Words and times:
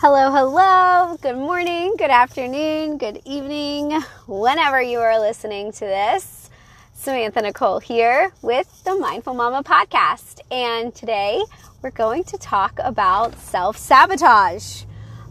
Hello, 0.00 0.30
hello. 0.30 1.16
Good 1.22 1.38
morning, 1.38 1.94
good 1.96 2.10
afternoon, 2.10 2.98
good 2.98 3.22
evening, 3.24 3.98
whenever 4.26 4.82
you 4.82 4.98
are 4.98 5.18
listening 5.18 5.72
to 5.72 5.80
this. 5.80 6.50
Samantha 6.92 7.40
Nichole 7.40 7.82
here 7.82 8.30
with 8.42 8.84
the 8.84 8.94
Mindful 8.94 9.32
Mama 9.32 9.62
podcast. 9.64 10.40
And 10.50 10.94
today 10.94 11.40
we're 11.80 11.92
going 11.92 12.24
to 12.24 12.36
talk 12.36 12.78
about 12.84 13.38
self 13.38 13.78
sabotage. 13.78 14.82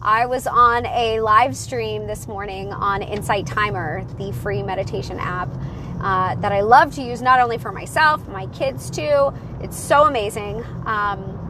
I 0.02 0.26
was 0.26 0.48
on 0.48 0.88
a 0.88 1.20
live 1.20 1.56
stream 1.56 2.08
this 2.08 2.28
morning 2.28 2.74
on 2.74 3.04
Insight 3.04 3.46
Timer, 3.46 4.04
the 4.18 4.32
free 4.34 4.64
meditation 4.64 5.20
app 5.20 5.50
uh, 6.02 6.34
that 6.42 6.52
I 6.52 6.62
love 6.62 6.92
to 6.96 7.04
use 7.04 7.22
not 7.22 7.40
only 7.40 7.60
for 7.60 7.72
myself, 7.72 8.28
my 8.30 8.48
kids 8.48 8.90
too. 8.90 9.32
It's 9.62 9.78
so 9.78 10.06
amazing. 10.06 10.64
Um, 10.88 11.44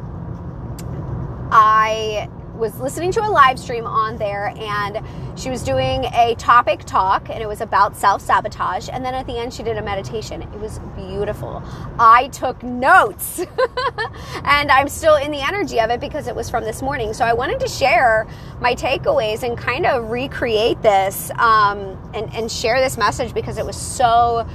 I 1.49 2.27
was 2.57 2.79
listening 2.79 3.11
to 3.13 3.21
a 3.21 3.29
live 3.29 3.59
stream 3.59 3.85
on 3.85 4.17
there 4.17 4.53
and 4.57 4.99
she 5.37 5.49
was 5.49 5.63
doing 5.63 6.05
a 6.05 6.35
topic 6.37 6.85
talk 6.85 7.29
and 7.29 7.41
it 7.41 7.47
was 7.47 7.61
about 7.61 7.95
self 7.95 8.21
sabotage. 8.21 8.89
And 8.91 9.03
then 9.03 9.13
at 9.13 9.27
the 9.27 9.37
end, 9.37 9.53
she 9.53 9.63
did 9.63 9.77
a 9.77 9.81
meditation. 9.81 10.41
It 10.41 10.59
was 10.59 10.79
beautiful. 10.95 11.61
I 11.99 12.29
took 12.29 12.63
notes 12.63 13.39
and 14.43 14.71
I'm 14.71 14.87
still 14.87 15.15
in 15.15 15.31
the 15.31 15.41
energy 15.41 15.79
of 15.79 15.89
it 15.89 15.99
because 15.99 16.27
it 16.27 16.35
was 16.35 16.49
from 16.49 16.63
this 16.63 16.81
morning. 16.81 17.13
So 17.13 17.25
I 17.25 17.33
wanted 17.33 17.59
to 17.59 17.67
share 17.67 18.27
my 18.61 18.73
takeaways 18.73 19.43
and 19.43 19.57
kind 19.57 19.85
of 19.85 20.09
recreate 20.09 20.81
this 20.81 21.31
um, 21.31 21.99
and, 22.13 22.33
and 22.33 22.51
share 22.51 22.79
this 22.79 22.97
message 22.97 23.33
because 23.33 23.57
it 23.57 23.65
was 23.65 23.75
so 23.75 24.47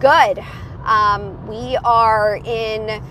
good. 0.00 0.42
Um, 0.84 1.46
we 1.46 1.76
are 1.84 2.40
in 2.44 3.02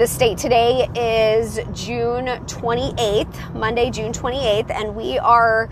the 0.00 0.06
state 0.06 0.38
today 0.38 0.88
is 0.96 1.56
June 1.74 2.24
28th, 2.24 3.54
Monday, 3.54 3.90
June 3.90 4.12
28th, 4.12 4.70
and 4.70 4.96
we 4.96 5.18
are 5.18 5.68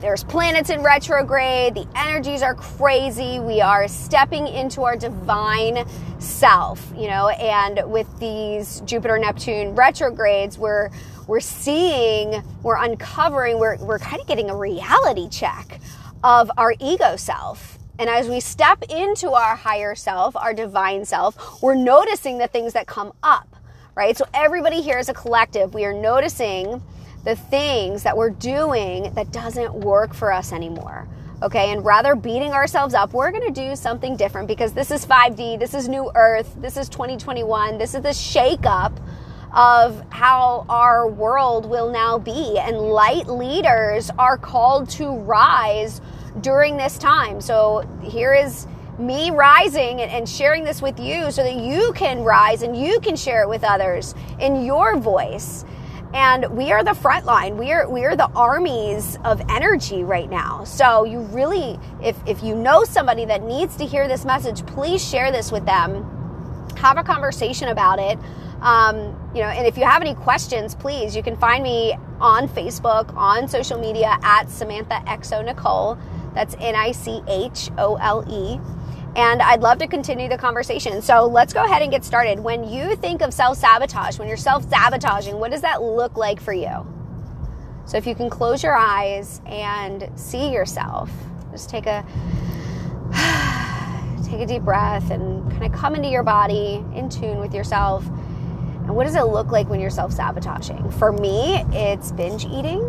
there's 0.00 0.24
planets 0.24 0.68
in 0.68 0.82
retrograde, 0.82 1.76
the 1.76 1.86
energies 1.94 2.42
are 2.42 2.56
crazy. 2.56 3.38
We 3.38 3.60
are 3.60 3.86
stepping 3.86 4.48
into 4.48 4.82
our 4.82 4.96
divine 4.96 5.88
self, 6.18 6.92
you 6.96 7.06
know, 7.06 7.28
and 7.28 7.88
with 7.88 8.08
these 8.18 8.80
Jupiter 8.80 9.16
Neptune 9.16 9.76
retrogrades, 9.76 10.58
we're 10.58 10.90
we're 11.28 11.38
seeing, 11.38 12.42
we're 12.64 12.82
uncovering, 12.82 13.60
we're 13.60 13.76
we're 13.76 14.00
kind 14.00 14.20
of 14.20 14.26
getting 14.26 14.50
a 14.50 14.56
reality 14.56 15.28
check 15.28 15.80
of 16.24 16.50
our 16.56 16.74
ego 16.80 17.14
self 17.14 17.78
and 17.98 18.10
as 18.10 18.28
we 18.28 18.40
step 18.40 18.82
into 18.90 19.30
our 19.30 19.56
higher 19.56 19.94
self, 19.94 20.36
our 20.36 20.52
divine 20.52 21.04
self, 21.04 21.62
we're 21.62 21.74
noticing 21.74 22.38
the 22.38 22.46
things 22.46 22.74
that 22.74 22.86
come 22.86 23.12
up, 23.22 23.56
right? 23.94 24.16
So 24.16 24.26
everybody 24.34 24.82
here 24.82 24.98
is 24.98 25.08
a 25.08 25.14
collective. 25.14 25.72
We 25.72 25.84
are 25.84 25.94
noticing 25.94 26.82
the 27.24 27.36
things 27.36 28.02
that 28.02 28.16
we're 28.16 28.30
doing 28.30 29.12
that 29.14 29.32
doesn't 29.32 29.72
work 29.74 30.14
for 30.14 30.32
us 30.32 30.52
anymore. 30.52 31.08
Okay, 31.42 31.70
and 31.70 31.84
rather 31.84 32.14
beating 32.14 32.52
ourselves 32.52 32.94
up, 32.94 33.12
we're 33.12 33.30
gonna 33.30 33.50
do 33.50 33.76
something 33.76 34.16
different 34.16 34.48
because 34.48 34.72
this 34.72 34.90
is 34.90 35.04
5D, 35.04 35.58
this 35.58 35.74
is 35.74 35.86
New 35.86 36.10
Earth, 36.14 36.54
this 36.58 36.76
is 36.78 36.88
2021, 36.88 37.76
this 37.76 37.94
is 37.94 38.02
the 38.02 38.08
shakeup 38.08 38.92
of 39.56 40.04
how 40.10 40.66
our 40.68 41.08
world 41.08 41.64
will 41.64 41.90
now 41.90 42.18
be. 42.18 42.58
And 42.58 42.78
light 42.78 43.26
leaders 43.26 44.10
are 44.18 44.36
called 44.36 44.88
to 44.90 45.08
rise 45.08 46.02
during 46.42 46.76
this 46.76 46.98
time. 46.98 47.40
So 47.40 47.88
here 48.02 48.34
is 48.34 48.66
me 48.98 49.30
rising 49.30 50.02
and 50.02 50.28
sharing 50.28 50.64
this 50.64 50.80
with 50.80 51.00
you 51.00 51.30
so 51.30 51.42
that 51.42 51.56
you 51.56 51.92
can 51.94 52.22
rise 52.22 52.62
and 52.62 52.76
you 52.76 53.00
can 53.00 53.16
share 53.16 53.42
it 53.42 53.48
with 53.48 53.64
others 53.64 54.14
in 54.40 54.64
your 54.64 54.98
voice. 54.98 55.64
And 56.12 56.46
we 56.56 56.70
are 56.72 56.84
the 56.84 56.94
front 56.94 57.26
line. 57.26 57.56
We 57.56 57.72
are 57.72 57.88
we 57.88 58.04
are 58.04 58.16
the 58.16 58.30
armies 58.32 59.18
of 59.24 59.40
energy 59.50 60.02
right 60.04 60.30
now. 60.30 60.64
So 60.64 61.04
you 61.04 61.20
really 61.20 61.78
if 62.02 62.16
if 62.26 62.42
you 62.42 62.54
know 62.54 62.84
somebody 62.84 63.24
that 63.26 63.42
needs 63.42 63.76
to 63.76 63.86
hear 63.86 64.06
this 64.06 64.24
message, 64.24 64.64
please 64.66 65.06
share 65.06 65.32
this 65.32 65.50
with 65.50 65.66
them. 65.66 66.04
Have 66.76 66.96
a 66.98 67.02
conversation 67.02 67.68
about 67.68 67.98
it. 67.98 68.18
Um, 68.62 68.96
you 69.34 69.42
know, 69.42 69.48
and 69.48 69.66
if 69.66 69.76
you 69.76 69.84
have 69.84 70.00
any 70.00 70.14
questions, 70.14 70.74
please, 70.74 71.14
you 71.14 71.22
can 71.22 71.36
find 71.36 71.62
me 71.62 71.96
on 72.20 72.48
Facebook, 72.48 73.14
on 73.14 73.48
social 73.48 73.78
media 73.78 74.18
at 74.22 74.48
Samantha 74.48 75.02
Exo 75.06 75.46
Nichole. 75.46 75.98
That's 76.34 76.56
N 76.58 76.74
I 76.74 76.92
C 76.92 77.22
H 77.28 77.70
O 77.78 77.96
L 77.96 78.24
E. 78.28 78.60
And 79.16 79.40
I'd 79.40 79.62
love 79.62 79.78
to 79.78 79.86
continue 79.86 80.28
the 80.28 80.36
conversation. 80.36 81.00
So 81.00 81.24
let's 81.24 81.54
go 81.54 81.64
ahead 81.64 81.80
and 81.80 81.90
get 81.90 82.04
started. 82.04 82.38
When 82.38 82.68
you 82.68 82.96
think 82.96 83.22
of 83.22 83.32
self 83.32 83.56
sabotage, 83.56 84.18
when 84.18 84.28
you're 84.28 84.36
self 84.36 84.68
sabotaging, 84.68 85.38
what 85.38 85.50
does 85.50 85.62
that 85.62 85.82
look 85.82 86.16
like 86.16 86.40
for 86.40 86.52
you? 86.52 86.86
So 87.86 87.96
if 87.96 88.06
you 88.06 88.14
can 88.14 88.28
close 88.28 88.62
your 88.62 88.76
eyes 88.76 89.40
and 89.46 90.10
see 90.16 90.52
yourself, 90.52 91.10
just 91.52 91.70
take 91.70 91.86
a 91.86 92.04
take 94.24 94.40
a 94.40 94.46
deep 94.46 94.62
breath 94.62 95.10
and 95.10 95.48
kind 95.52 95.64
of 95.64 95.72
come 95.72 95.94
into 95.94 96.08
your 96.08 96.24
body 96.24 96.84
in 96.94 97.08
tune 97.08 97.38
with 97.38 97.54
yourself. 97.54 98.04
And 98.86 98.94
what 98.94 99.04
does 99.04 99.16
it 99.16 99.24
look 99.24 99.50
like 99.50 99.68
when 99.68 99.80
you're 99.80 99.90
self 99.90 100.12
sabotaging? 100.12 100.90
For 100.92 101.12
me, 101.12 101.64
it's 101.72 102.12
binge 102.12 102.44
eating. 102.44 102.80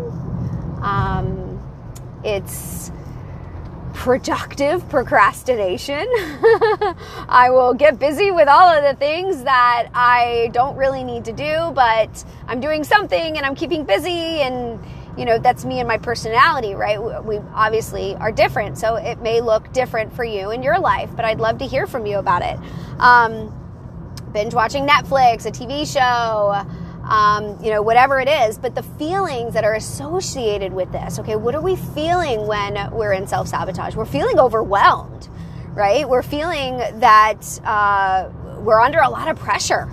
Um, 0.82 1.60
it's 2.24 2.92
productive 3.96 4.88
procrastination. 4.90 5.98
I 7.28 7.50
will 7.50 7.74
get 7.74 7.98
busy 7.98 8.30
with 8.30 8.48
all 8.48 8.70
of 8.70 8.84
the 8.84 8.94
things 8.94 9.44
that 9.44 9.90
I 9.94 10.52
don't 10.54 10.78
really 10.78 11.04
need 11.04 11.26
to 11.26 11.34
do, 11.34 11.72
but 11.74 12.24
I'm 12.48 12.60
doing 12.60 12.84
something 12.84 13.38
and 13.38 13.44
I'm 13.44 13.56
keeping 13.56 13.84
busy 13.84 14.42
and 14.42 14.80
you 15.18 15.26
know 15.26 15.40
that's 15.40 15.66
me 15.66 15.80
and 15.80 15.88
my 15.88 15.98
personality 15.98 16.76
right 16.76 17.02
we 17.26 17.40
obviously 17.56 18.14
are 18.18 18.32
different 18.32 18.78
so 18.78 18.98
it 18.98 19.20
may 19.20 19.42
look 19.42 19.74
different 19.74 20.14
for 20.14 20.24
you 20.24 20.52
in 20.52 20.62
your 20.62 20.80
life 20.80 21.10
but 21.16 21.26
i'd 21.26 21.40
love 21.40 21.58
to 21.58 21.66
hear 21.66 21.88
from 21.88 22.06
you 22.06 22.20
about 22.20 22.44
it 22.44 22.60
um, 23.00 23.52
binge 24.34 24.54
watching 24.54 24.88
netflix 24.88 25.46
a 25.46 25.52
tv 25.52 25.86
show 25.86 26.66
um, 27.08 27.58
you 27.64 27.72
know, 27.72 27.82
whatever 27.82 28.20
it 28.20 28.28
is, 28.28 28.58
but 28.58 28.76
the 28.76 28.84
feelings 28.84 29.54
that 29.54 29.64
are 29.64 29.76
associated 29.76 30.74
with 30.74 30.92
this. 30.92 31.20
Okay, 31.20 31.36
what 31.36 31.56
are 31.56 31.62
we 31.62 31.76
feeling 31.76 32.46
when 32.48 32.92
we're 32.92 33.14
in 33.14 33.28
self 33.28 33.48
sabotage? 33.48 33.96
We're 33.96 34.06
feeling 34.06 34.40
overwhelmed, 34.40 35.30
right? 35.70 36.08
We're 36.08 36.24
feeling 36.24 36.78
that 37.00 37.60
uh, 37.64 38.30
we're 38.60 38.82
under 38.82 39.00
a 39.00 39.10
lot 39.10 39.30
of 39.30 39.38
pressure. 39.38 39.90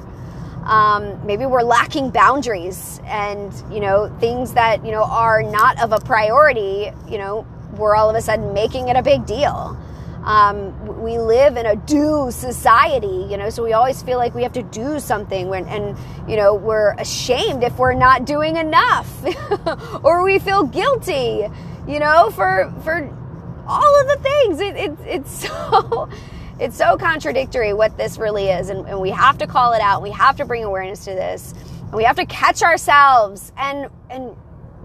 Um, 0.64 1.24
maybe 1.26 1.46
we're 1.46 1.62
lacking 1.62 2.10
boundaries 2.10 3.00
and, 3.04 3.52
you 3.70 3.80
know, 3.80 4.14
things 4.18 4.54
that, 4.54 4.84
you 4.84 4.92
know, 4.92 5.04
are 5.04 5.42
not 5.42 5.80
of 5.80 5.92
a 5.92 6.00
priority, 6.00 6.90
you 7.08 7.18
know, 7.18 7.46
we're 7.76 7.94
all 7.94 8.08
of 8.08 8.16
a 8.16 8.22
sudden 8.22 8.54
making 8.54 8.88
it 8.88 8.96
a 8.96 9.02
big 9.02 9.26
deal. 9.26 9.78
Um, 10.24 11.02
we 11.02 11.18
live 11.18 11.58
in 11.58 11.66
a 11.66 11.76
do 11.76 12.30
society, 12.30 13.26
you 13.28 13.36
know, 13.36 13.50
so 13.50 13.62
we 13.62 13.74
always 13.74 14.02
feel 14.02 14.16
like 14.16 14.34
we 14.34 14.42
have 14.42 14.54
to 14.54 14.62
do 14.62 14.98
something 14.98 15.48
when, 15.48 15.66
and, 15.68 15.98
you 16.26 16.36
know, 16.36 16.54
we're 16.54 16.94
ashamed 16.94 17.62
if 17.62 17.78
we're 17.78 17.92
not 17.92 18.24
doing 18.24 18.56
enough 18.56 19.10
or 20.04 20.24
we 20.24 20.38
feel 20.38 20.62
guilty, 20.62 21.46
you 21.86 22.00
know, 22.00 22.30
for, 22.30 22.72
for 22.84 23.06
all 23.66 24.00
of 24.00 24.08
the 24.08 24.16
things. 24.22 24.60
It, 24.60 24.76
it, 24.76 24.92
it's 25.04 25.30
so, 25.48 26.08
it's 26.58 26.76
so 26.78 26.96
contradictory 26.96 27.74
what 27.74 27.98
this 27.98 28.16
really 28.16 28.48
is. 28.48 28.70
And, 28.70 28.88
and 28.88 29.00
we 29.00 29.10
have 29.10 29.36
to 29.38 29.46
call 29.46 29.74
it 29.74 29.82
out. 29.82 30.02
We 30.02 30.10
have 30.12 30.36
to 30.36 30.46
bring 30.46 30.64
awareness 30.64 31.04
to 31.04 31.10
this 31.10 31.52
and 31.82 31.92
we 31.92 32.04
have 32.04 32.16
to 32.16 32.24
catch 32.24 32.62
ourselves 32.62 33.52
and, 33.58 33.90
and 34.08 34.34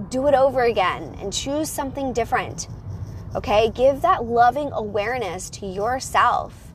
do 0.10 0.28
it 0.28 0.34
over 0.34 0.64
again 0.64 1.16
and 1.22 1.32
choose 1.32 1.70
something 1.70 2.12
different 2.12 2.68
Okay, 3.36 3.70
give 3.70 4.02
that 4.02 4.26
loving 4.26 4.72
awareness 4.72 5.52
to 5.52 5.68
yourself. 5.68 6.74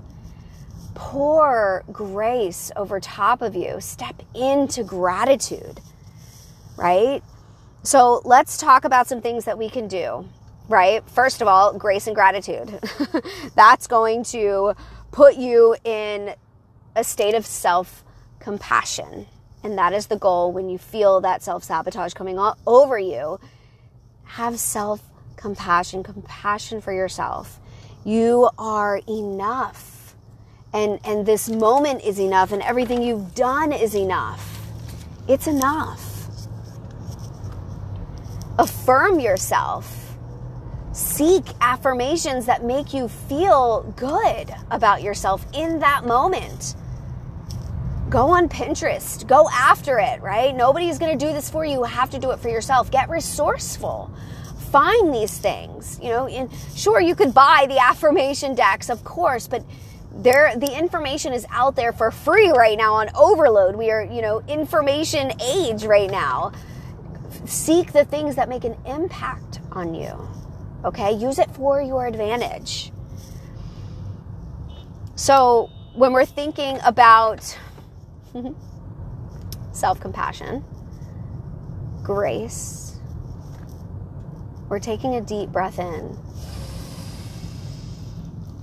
Pour 0.95 1.83
grace 1.91 2.71
over 2.77 3.01
top 3.01 3.43
of 3.43 3.57
you. 3.57 3.81
Step 3.81 4.23
into 4.35 4.85
gratitude, 4.85 5.81
right? 6.77 7.23
So 7.83 8.23
let's 8.25 8.57
talk 8.57 8.85
about 8.85 9.09
some 9.09 9.21
things 9.21 9.47
that 9.47 9.59
we 9.59 9.69
can 9.69 9.89
do, 9.89 10.29
right? 10.69 11.03
First 11.11 11.43
of 11.43 11.49
all, 11.49 11.77
grace 11.77 12.07
and 12.07 12.15
gratitude. 12.15 12.81
That's 13.57 13.89
going 13.89 14.23
to 14.27 14.75
put 15.11 15.35
you 15.35 15.77
in 15.83 16.35
a 16.95 17.03
state 17.03 17.35
of 17.35 17.45
self 17.45 18.05
compassion. 18.39 19.27
And 19.65 19.77
that 19.77 19.93
is 19.93 20.07
the 20.07 20.17
goal 20.17 20.53
when 20.53 20.69
you 20.69 20.79
feel 20.79 21.21
that 21.23 21.43
self 21.43 21.65
sabotage 21.65 22.15
coming 22.15 22.39
over 22.65 22.97
you. 22.97 23.41
Have 24.25 24.59
self 24.61 25.03
compassion, 25.37 26.03
compassion 26.03 26.81
for 26.81 26.93
yourself. 26.93 27.61
You 28.05 28.51
are 28.59 29.01
enough. 29.09 30.17
And, 30.73 31.01
and 31.05 31.27
this 31.27 31.49
moment 31.49 32.03
is 32.05 32.19
enough, 32.21 32.53
and 32.53 32.63
everything 32.63 33.03
you've 33.03 33.35
done 33.35 33.73
is 33.73 33.95
enough. 33.95 34.61
It's 35.29 35.47
enough. 35.47 36.29
Affirm 38.59 39.21
yourself. 39.21 40.17
Seek 40.93 41.45
affirmations 41.61 42.47
that 42.47 42.65
make 42.65 42.95
you 42.95 43.09
feel 43.09 43.83
good 43.97 44.55
about 44.71 45.03
yourself 45.03 45.47
in 45.55 45.81
that 45.81 46.07
moment. 46.07 46.77
go 48.11 48.29
on 48.31 48.49
Pinterest, 48.49 49.27
go 49.27 49.49
after 49.53 49.99
it, 49.99 50.23
right? 50.23 50.55
Nobody's 50.55 50.99
going 50.99 51.19
to 51.19 51.27
do 51.27 51.33
this 51.33 51.51
for 51.51 51.65
you. 51.65 51.73
You 51.75 51.83
have 51.85 52.11
to 52.11 52.19
do 52.21 52.31
it 52.31 52.39
for 52.39 52.49
yourself. 52.49 52.91
Get 52.91 53.09
resourceful. 53.11 54.11
Find 54.75 55.15
these 55.15 55.39
things, 55.39 56.01
you 56.03 56.09
know, 56.09 56.27
and 56.27 56.51
sure 56.75 57.01
you 57.01 57.15
could 57.15 57.33
buy 57.33 57.67
the 57.69 57.79
affirmation 57.79 58.57
decks, 58.57 58.91
of 58.91 59.05
course, 59.05 59.47
but 59.47 59.65
there 60.11 60.53
the 60.57 60.77
information 60.77 61.33
is 61.33 61.47
out 61.51 61.77
there 61.77 61.93
for 61.93 62.11
free 62.11 62.51
right 62.51 62.77
now 62.77 62.95
on 62.95 63.09
overload. 63.15 63.77
We 63.77 63.93
are, 63.93 64.03
you 64.03 64.21
know, 64.21 64.43
information 64.49 65.31
age 65.41 65.85
right 65.85 66.11
now. 66.11 66.51
Seek 67.45 67.93
the 67.93 68.05
things 68.05 68.35
that 68.35 68.49
make 68.49 68.65
an 68.65 68.77
impact 68.85 69.61
on 69.71 69.95
you. 69.95 70.29
Okay? 70.85 71.13
Use 71.13 71.39
it 71.39 71.53
for 71.53 71.81
your 71.81 72.09
advantage. 72.09 72.91
So, 75.15 75.71
when 75.95 76.13
we're 76.13 76.27
thinking 76.27 76.81
about 76.85 77.57
self 79.71 80.01
compassion, 80.01 80.65
grace, 82.03 82.84
we're 84.75 84.81
taking 84.81 85.15
a 85.15 85.21
deep 85.21 85.51
breath 85.51 85.79
in, 85.79 86.19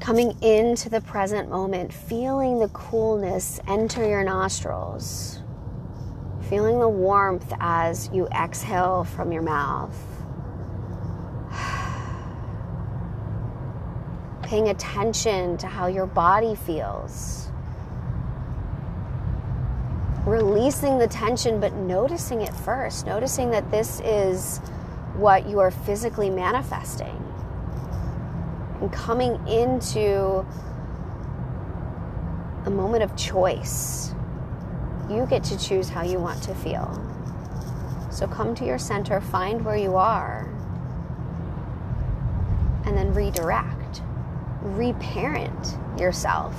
coming 0.01 0.35
into 0.43 0.89
the 0.89 0.99
present 0.99 1.49
moment, 1.49 1.93
feeling 1.93 2.59
the 2.59 2.67
coolness 2.67 3.61
enter 3.65 4.05
your 4.05 4.21
nostrils, 4.21 5.39
feeling 6.49 6.81
the 6.81 6.89
warmth 6.89 7.53
as 7.61 8.09
you 8.11 8.27
exhale 8.27 9.05
from 9.05 9.31
your 9.31 9.41
mouth. 9.41 9.97
Paying 14.43 14.67
attention 14.67 15.55
to 15.59 15.67
how 15.67 15.87
your 15.87 16.07
body 16.07 16.55
feels. 16.55 17.49
Releasing 20.25 20.97
the 20.97 21.07
tension, 21.07 21.61
but 21.61 21.71
noticing 21.71 22.41
it 22.41 22.53
first, 22.53 23.05
noticing 23.05 23.49
that 23.51 23.71
this 23.71 24.01
is 24.01 24.59
what 25.15 25.47
you 25.47 25.59
are 25.59 25.71
physically 25.71 26.29
manifesting, 26.29 27.17
and 28.79 28.91
coming 28.91 29.35
into 29.47 30.45
a 32.65 32.69
moment 32.69 33.03
of 33.03 33.15
choice. 33.15 34.13
You 35.09 35.25
get 35.25 35.43
to 35.45 35.57
choose 35.57 35.89
how 35.89 36.03
you 36.03 36.19
want 36.19 36.41
to 36.43 36.55
feel. 36.55 36.89
So 38.11 38.27
come 38.27 38.55
to 38.55 38.65
your 38.65 38.77
center, 38.77 39.19
find 39.19 39.65
where 39.65 39.77
you 39.77 39.95
are, 39.95 40.47
and 42.85 42.95
then 42.97 43.13
redirect, 43.13 44.01
reparent 44.61 45.77
yourself 45.99 46.55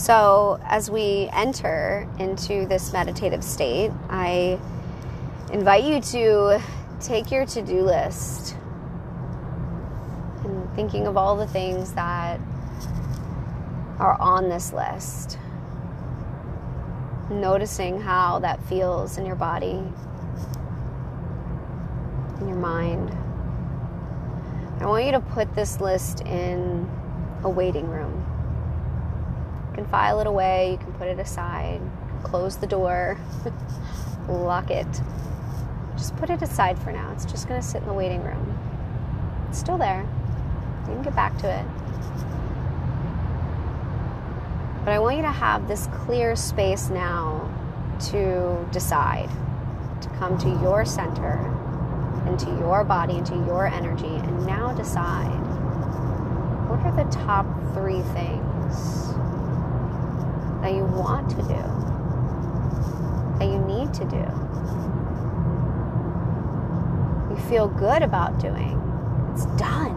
So, 0.00 0.58
as 0.64 0.90
we 0.90 1.28
enter 1.30 2.08
into 2.18 2.64
this 2.64 2.90
meditative 2.90 3.44
state, 3.44 3.90
I 4.08 4.58
invite 5.52 5.84
you 5.84 6.00
to 6.00 6.62
take 7.00 7.30
your 7.30 7.44
to 7.44 7.60
do 7.60 7.82
list 7.82 8.56
and 10.42 10.74
thinking 10.74 11.06
of 11.06 11.18
all 11.18 11.36
the 11.36 11.46
things 11.46 11.92
that 11.92 12.40
are 13.98 14.18
on 14.18 14.48
this 14.48 14.72
list. 14.72 15.38
Noticing 17.28 18.00
how 18.00 18.38
that 18.38 18.64
feels 18.64 19.18
in 19.18 19.26
your 19.26 19.36
body, 19.36 19.82
in 22.40 22.48
your 22.48 22.56
mind. 22.56 23.10
I 24.80 24.86
want 24.86 25.04
you 25.04 25.12
to 25.12 25.20
put 25.20 25.54
this 25.54 25.78
list 25.78 26.22
in 26.22 26.88
a 27.44 27.50
waiting 27.50 27.86
room 27.86 28.29
can 29.70 29.86
file 29.86 30.20
it 30.20 30.26
away, 30.26 30.72
you 30.72 30.78
can 30.78 30.92
put 30.94 31.08
it 31.08 31.18
aside, 31.18 31.80
close 32.22 32.56
the 32.56 32.66
door, 32.66 33.18
lock 34.28 34.70
it. 34.70 34.86
Just 35.96 36.16
put 36.16 36.30
it 36.30 36.40
aside 36.42 36.78
for 36.78 36.92
now. 36.92 37.12
It's 37.12 37.24
just 37.24 37.48
going 37.48 37.60
to 37.60 37.66
sit 37.66 37.82
in 37.82 37.88
the 37.88 37.94
waiting 37.94 38.22
room. 38.22 38.58
It's 39.48 39.58
still 39.58 39.78
there. 39.78 40.06
You 40.86 40.94
can 40.94 41.02
get 41.02 41.14
back 41.14 41.36
to 41.38 41.50
it. 41.50 41.66
But 44.84 44.92
I 44.94 44.98
want 44.98 45.16
you 45.16 45.22
to 45.22 45.30
have 45.30 45.68
this 45.68 45.88
clear 45.88 46.34
space 46.34 46.88
now 46.88 47.48
to 48.10 48.66
decide, 48.72 49.28
to 50.00 50.08
come 50.18 50.38
to 50.38 50.48
your 50.62 50.86
center, 50.86 51.36
into 52.26 52.46
your 52.58 52.82
body, 52.84 53.18
into 53.18 53.34
your 53.34 53.66
energy, 53.66 54.06
and 54.06 54.46
now 54.46 54.72
decide 54.72 55.38
what 56.68 56.80
are 56.80 57.04
the 57.04 57.10
top 57.10 57.46
three 57.74 58.00
things 58.14 59.10
that 60.62 60.74
you 60.74 60.84
want 60.84 61.30
to 61.30 61.36
do, 61.36 61.62
that 63.38 63.46
you 63.46 63.58
need 63.60 63.94
to 63.94 64.04
do. 64.04 64.26
You 67.30 67.36
feel 67.48 67.68
good 67.68 68.02
about 68.02 68.38
doing. 68.38 68.76
It's 69.32 69.46
done. 69.58 69.94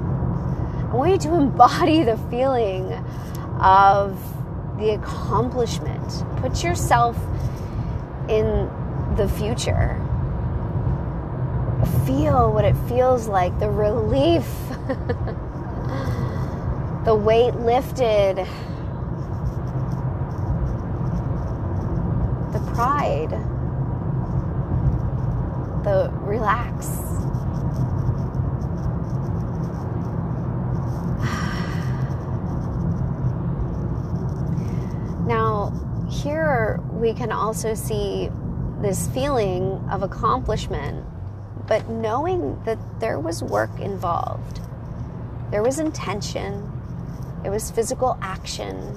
I 0.92 0.96
want 0.96 1.12
you 1.12 1.18
to 1.18 1.34
embody 1.36 2.04
the 2.04 2.16
feeling 2.30 2.94
of 3.60 4.18
the 4.78 4.92
accomplishment. 4.92 6.24
Put 6.38 6.64
yourself 6.64 7.18
in 8.30 8.70
the 9.18 9.28
future. 9.28 10.00
Feel 12.06 12.54
what 12.54 12.66
it 12.66 12.76
feels 12.88 13.28
like 13.28 13.58
the 13.60 13.70
relief, 13.70 14.46
the 17.06 17.16
weight 17.16 17.56
lifted 17.56 18.48
pride, 22.74 23.32
the 25.84 26.12
relax. 26.22 26.88
Now, 35.28 35.72
here 36.10 36.82
we 36.92 37.14
can 37.14 37.32
also 37.32 37.76
see 37.76 38.30
this 38.82 39.08
feeling 39.10 39.82
of 39.90 40.04
accomplishment, 40.04 41.06
but 41.68 41.88
knowing 41.90 42.62
that 42.66 42.78
there 43.00 43.20
was 43.20 43.42
work 43.42 43.80
involved. 43.80 44.60
There 45.52 45.64
was 45.64 45.80
intention, 45.80 46.70
it 47.46 47.50
was 47.50 47.72
physical 47.72 48.18
action, 48.22 48.96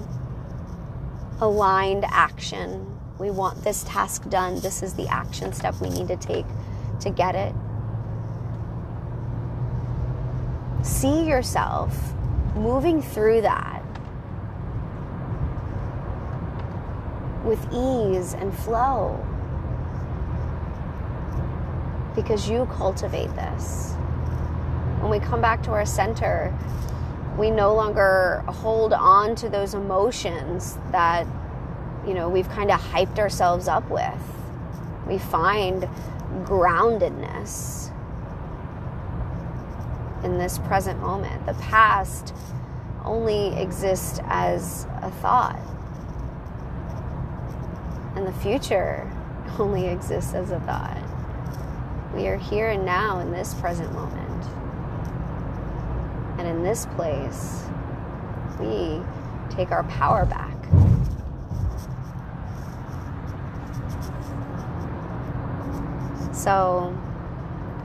aligned 1.40 2.04
action, 2.06 2.95
we 3.18 3.30
want 3.30 3.62
this 3.64 3.84
task 3.84 4.28
done. 4.28 4.60
This 4.60 4.82
is 4.82 4.94
the 4.94 5.08
action 5.08 5.52
step 5.52 5.74
we 5.80 5.88
need 5.88 6.08
to 6.08 6.16
take 6.16 6.46
to 7.00 7.10
get 7.10 7.34
it. 7.34 7.54
See 10.82 11.24
yourself 11.24 12.14
moving 12.54 13.02
through 13.02 13.42
that 13.42 13.82
with 17.44 17.64
ease 17.72 18.34
and 18.34 18.52
flow 18.52 19.24
because 22.14 22.48
you 22.48 22.66
cultivate 22.72 23.34
this. 23.36 23.92
When 25.00 25.10
we 25.10 25.20
come 25.20 25.40
back 25.40 25.62
to 25.64 25.70
our 25.72 25.86
center, 25.86 26.56
we 27.38 27.50
no 27.50 27.74
longer 27.74 28.42
hold 28.48 28.92
on 28.92 29.34
to 29.36 29.48
those 29.48 29.74
emotions 29.74 30.78
that 30.90 31.26
you 32.06 32.14
know, 32.14 32.28
we've 32.28 32.48
kind 32.50 32.70
of 32.70 32.80
hyped 32.80 33.18
ourselves 33.18 33.68
up 33.68 33.88
with. 33.90 34.12
We 35.06 35.18
find 35.18 35.88
groundedness 36.44 37.92
in 40.24 40.38
this 40.38 40.58
present 40.58 41.00
moment. 41.00 41.46
The 41.46 41.54
past 41.54 42.34
only 43.04 43.56
exists 43.60 44.20
as 44.24 44.86
a 45.02 45.10
thought, 45.10 45.60
and 48.14 48.26
the 48.26 48.32
future 48.32 49.10
only 49.58 49.86
exists 49.86 50.34
as 50.34 50.50
a 50.50 50.60
thought. 50.60 50.98
We 52.14 52.28
are 52.28 52.38
here 52.38 52.70
and 52.70 52.84
now 52.84 53.18
in 53.20 53.30
this 53.30 53.54
present 53.54 53.92
moment. 53.92 54.44
And 56.38 56.46
in 56.46 56.62
this 56.62 56.86
place, 56.86 57.64
we 58.60 59.00
take 59.50 59.70
our 59.70 59.84
power 59.84 60.24
back. 60.24 60.45
So, 66.36 66.94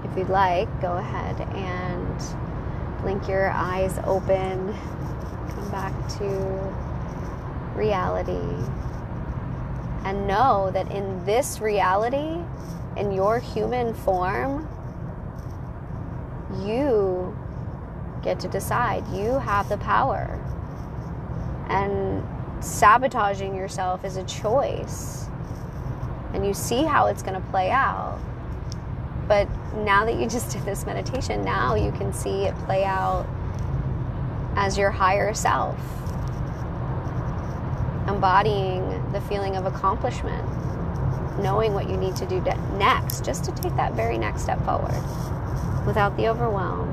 if 0.03 0.17
you'd 0.17 0.29
like, 0.29 0.67
go 0.81 0.97
ahead 0.97 1.39
and 1.55 3.01
blink 3.01 3.27
your 3.29 3.49
eyes 3.49 3.97
open, 4.03 4.75
come 5.49 5.71
back 5.71 5.93
to 6.17 6.25
reality, 7.75 8.67
and 10.03 10.27
know 10.27 10.69
that 10.73 10.91
in 10.91 11.23
this 11.23 11.61
reality, 11.61 12.43
in 12.97 13.13
your 13.13 13.39
human 13.39 13.93
form, 13.93 14.67
you 16.65 17.33
get 18.21 18.37
to 18.41 18.49
decide. 18.49 19.07
You 19.13 19.39
have 19.39 19.69
the 19.69 19.77
power. 19.77 20.39
And 21.69 22.21
sabotaging 22.61 23.55
yourself 23.55 24.03
is 24.03 24.17
a 24.17 24.23
choice. 24.25 25.25
And 26.33 26.45
you 26.45 26.53
see 26.53 26.83
how 26.83 27.07
it's 27.07 27.23
going 27.23 27.41
to 27.41 27.47
play 27.49 27.71
out. 27.71 28.19
But 29.31 29.47
now 29.77 30.03
that 30.03 30.19
you 30.19 30.27
just 30.27 30.51
did 30.51 30.65
this 30.65 30.85
meditation, 30.85 31.45
now 31.45 31.75
you 31.75 31.93
can 31.93 32.11
see 32.11 32.43
it 32.43 32.55
play 32.65 32.83
out 32.83 33.25
as 34.57 34.77
your 34.77 34.91
higher 34.91 35.33
self, 35.33 35.79
embodying 38.09 39.09
the 39.13 39.21
feeling 39.21 39.55
of 39.55 39.65
accomplishment, 39.65 40.45
knowing 41.39 41.73
what 41.73 41.89
you 41.89 41.95
need 41.95 42.17
to 42.17 42.25
do 42.25 42.41
next, 42.77 43.23
just 43.23 43.45
to 43.45 43.53
take 43.53 43.73
that 43.77 43.93
very 43.93 44.17
next 44.17 44.41
step 44.41 44.61
forward 44.65 45.01
without 45.85 46.17
the 46.17 46.27
overwhelm. 46.27 46.89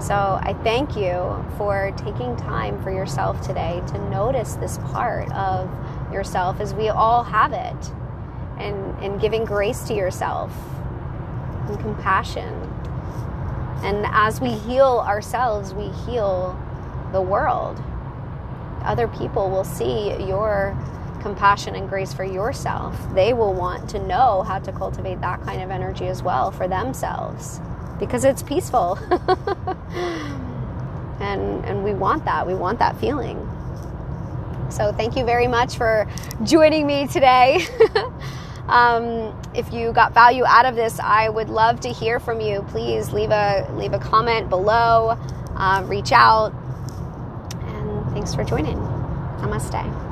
So 0.00 0.14
I 0.14 0.54
thank 0.62 0.96
you 0.96 1.44
for 1.56 1.92
taking 1.96 2.36
time 2.36 2.80
for 2.80 2.92
yourself 2.92 3.40
today 3.40 3.82
to 3.88 4.08
notice 4.08 4.54
this 4.54 4.78
part 4.92 5.28
of 5.32 5.68
yourself 6.12 6.60
as 6.60 6.74
we 6.74 6.88
all 6.88 7.22
have 7.24 7.52
it 7.52 7.92
and, 8.58 9.02
and 9.02 9.20
giving 9.20 9.44
grace 9.44 9.82
to 9.82 9.94
yourself 9.94 10.52
and 11.68 11.78
compassion. 11.80 12.52
And 13.82 14.06
as 14.08 14.40
we 14.40 14.50
heal 14.50 15.04
ourselves, 15.06 15.72
we 15.72 15.88
heal 15.88 16.58
the 17.12 17.22
world. 17.22 17.82
Other 18.82 19.08
people 19.08 19.50
will 19.50 19.64
see 19.64 20.16
your 20.24 20.76
compassion 21.20 21.74
and 21.74 21.88
grace 21.88 22.12
for 22.12 22.24
yourself. 22.24 22.96
They 23.14 23.32
will 23.32 23.54
want 23.54 23.88
to 23.90 23.98
know 23.98 24.42
how 24.42 24.58
to 24.60 24.72
cultivate 24.72 25.20
that 25.20 25.42
kind 25.42 25.62
of 25.62 25.70
energy 25.70 26.06
as 26.06 26.22
well 26.22 26.50
for 26.50 26.68
themselves 26.68 27.60
because 27.98 28.24
it's 28.24 28.42
peaceful. 28.42 28.98
and 31.20 31.64
and 31.64 31.84
we 31.84 31.92
want 31.94 32.24
that. 32.24 32.46
We 32.46 32.54
want 32.54 32.78
that 32.78 32.98
feeling. 33.00 33.38
So 34.70 34.92
thank 34.92 35.16
you 35.16 35.24
very 35.24 35.46
much 35.46 35.76
for 35.76 36.06
joining 36.42 36.86
me 36.86 37.06
today. 37.06 37.66
um, 38.68 39.38
if 39.54 39.72
you 39.72 39.92
got 39.92 40.14
value 40.14 40.44
out 40.44 40.66
of 40.66 40.76
this, 40.76 41.00
I 41.00 41.28
would 41.28 41.48
love 41.48 41.80
to 41.80 41.88
hear 41.88 42.20
from 42.20 42.40
you. 42.40 42.62
Please 42.68 43.12
leave 43.12 43.30
a 43.30 43.68
leave 43.74 43.92
a 43.92 43.98
comment 43.98 44.48
below. 44.48 45.18
Uh, 45.56 45.82
reach 45.86 46.12
out. 46.12 46.52
And 47.62 48.12
thanks 48.12 48.34
for 48.34 48.44
joining. 48.44 48.76
Namaste. 49.40 50.07